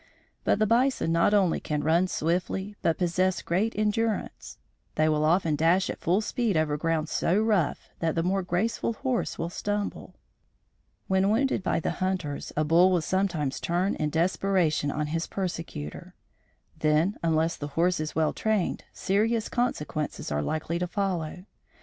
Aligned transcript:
But 0.43 0.57
the 0.57 0.65
bison 0.65 1.11
not 1.11 1.31
only 1.31 1.59
can 1.59 1.83
run 1.83 2.07
swiftly, 2.07 2.75
but 2.81 2.97
possesses 2.97 3.43
great 3.43 3.77
endurance. 3.77 4.57
They 4.95 5.07
will 5.07 5.23
often 5.23 5.55
dash 5.55 5.91
at 5.91 5.99
full 5.99 6.21
speed 6.21 6.57
over 6.57 6.75
ground 6.75 7.07
so 7.07 7.39
rough 7.39 7.91
that 7.99 8.15
the 8.15 8.23
more 8.23 8.41
graceful 8.41 8.93
horse 8.93 9.37
will 9.37 9.51
stumble. 9.51 10.15
When 11.05 11.29
wounded 11.29 11.61
by 11.61 11.79
the 11.79 11.91
hunters, 12.01 12.51
a 12.57 12.63
bull 12.63 12.89
will 12.91 13.01
sometimes 13.01 13.59
turn 13.59 13.93
in 13.93 14.09
desperation 14.09 14.89
on 14.89 15.05
his 15.05 15.27
persecutor. 15.27 16.15
Then, 16.79 17.17
unless 17.21 17.55
the 17.55 17.67
horse 17.77 17.99
is 17.99 18.15
well 18.15 18.33
trained, 18.33 18.83
serious 18.91 19.49
consequences 19.49 20.31
are 20.31 20.41
likely 20.41 20.79
to 20.79 20.87
follow. 20.87 21.45